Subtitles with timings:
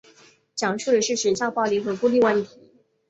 [0.55, 2.57] 讲述的是学校暴力和孤立问题。